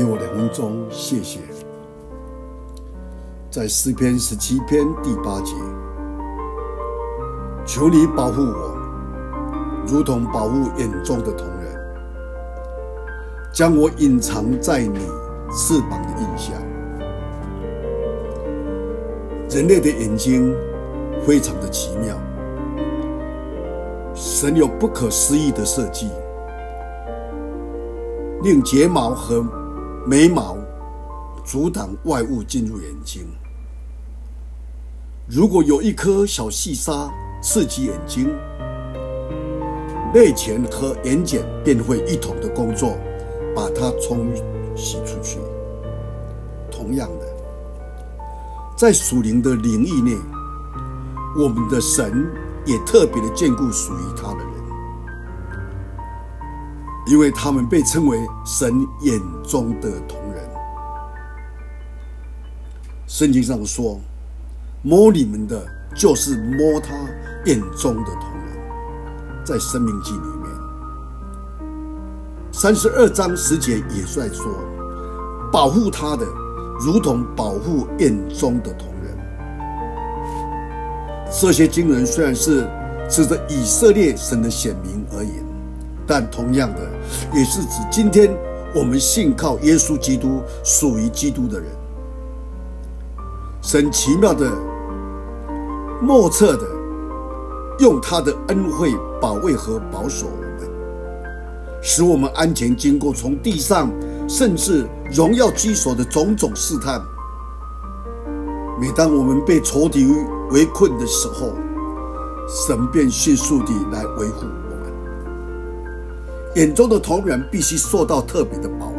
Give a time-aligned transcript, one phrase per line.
[0.00, 1.40] 给我两分钟，谢谢。
[3.50, 5.52] 在诗篇十七篇第八节，
[7.66, 8.74] 求你保护我，
[9.86, 11.78] 如同保护眼中的瞳人，
[13.52, 15.00] 将我隐藏在你
[15.52, 16.54] 翅膀的荫下。
[19.50, 20.56] 人类的眼睛
[21.26, 22.16] 非常的奇妙，
[24.14, 26.08] 神有不可思议的设计。
[28.42, 29.44] 令睫毛和
[30.06, 30.56] 眉毛
[31.44, 33.26] 阻挡外物进入眼睛。
[35.28, 38.34] 如果有一颗小细沙刺激眼睛，
[40.14, 42.96] 泪腺和眼睑便会一同的工作，
[43.54, 44.34] 把它冲
[44.74, 45.38] 洗出去。
[46.70, 47.26] 同样的，
[48.76, 50.16] 在属灵的领域内，
[51.38, 52.26] 我们的神
[52.64, 54.49] 也特别的眷顾属于他的人。
[57.10, 60.48] 因为他们被称为神眼中的同人。
[63.08, 63.98] 圣经上说
[64.80, 65.60] ：“摸你们的，
[65.92, 66.94] 就是摸他
[67.46, 70.48] 眼中的同人。”在《生命记》里面，
[72.52, 74.46] 三十二章十节也在说
[75.50, 76.24] ：“保护他的，
[76.78, 79.18] 如同保护眼中的同人。”
[81.40, 82.70] 这些经文虽然是
[83.08, 85.49] 指着以色列神的选民而言。
[86.10, 86.80] 但同样的，
[87.32, 88.36] 也是指今天
[88.74, 91.68] 我们信靠耶稣基督、属于基督的人，
[93.62, 94.50] 神奇妙的、
[96.02, 96.66] 莫测的，
[97.78, 100.68] 用他的恩惠保卫和保守我们，
[101.80, 103.88] 使我们安全经过从地上
[104.28, 107.00] 甚至荣耀居所的种种试探。
[108.80, 110.12] 每当我们被仇敌
[110.50, 111.52] 围困的时候，
[112.66, 114.46] 神便迅速地来维护。
[116.56, 118.96] 眼中的瞳仁必须受到特别的保护，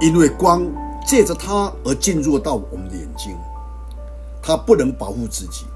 [0.00, 0.66] 因为光
[1.06, 3.36] 借着它而进入到我们的眼睛，
[4.42, 5.66] 它不能保护自己，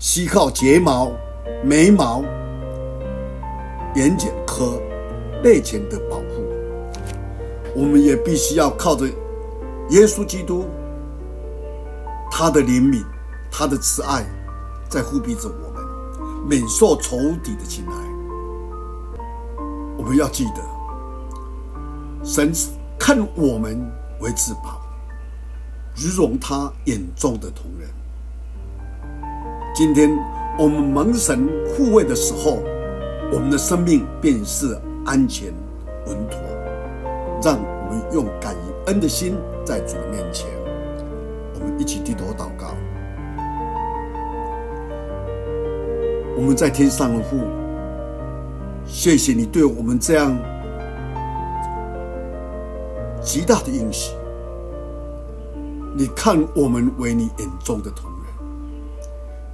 [0.00, 1.12] 需靠睫毛、
[1.62, 2.24] 眉毛、
[3.94, 4.80] 眼睑和
[5.44, 6.24] 泪腺的保护。
[7.76, 9.06] 我们也必须要靠着
[9.90, 10.64] 耶稣基督，
[12.32, 13.04] 他的怜悯、
[13.50, 14.26] 他的慈爱，
[14.88, 18.11] 在护庇着我们，免受仇敌的侵害。
[20.12, 20.62] 不要记得，
[22.22, 22.52] 神
[22.98, 23.80] 看我们
[24.20, 24.78] 为至宝，
[25.96, 27.88] 如同他眼中的瞳人。
[29.74, 30.14] 今天
[30.58, 32.58] 我们蒙神护卫的时候，
[33.32, 35.50] 我们的生命便是安全
[36.06, 36.38] 稳妥。
[37.42, 38.54] 让我们用感
[38.88, 39.34] 恩的心
[39.64, 40.46] 在主面前，
[41.54, 42.74] 我们一起低头祷告。
[46.36, 47.61] 我们在天上的父。
[48.92, 50.36] 谢谢你对我们这样
[53.22, 54.12] 极大的应许。
[55.96, 58.22] 你看我们为你眼中的同人，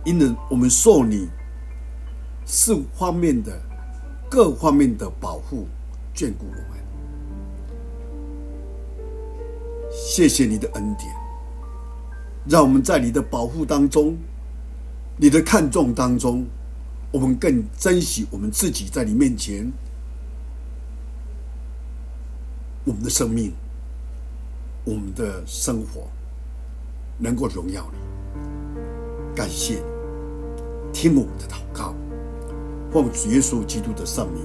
[0.04, 1.28] 因为我们受你
[2.44, 3.56] 四方面的
[4.28, 5.69] 各方面的保护
[6.12, 6.78] 眷顾我们。
[9.93, 11.09] 谢谢你的恩典，
[12.44, 14.16] 让我们在你的保护当中，
[15.16, 16.44] 你的看重当中。
[17.10, 19.72] 我们更珍惜我们自己在你面前，
[22.84, 23.52] 我们的生命，
[24.84, 26.08] 我们的生活，
[27.16, 27.98] 能够荣耀你。
[29.34, 31.94] 感谢你，听我们的祷告，
[32.92, 34.42] 奉主耶稣基督的圣名，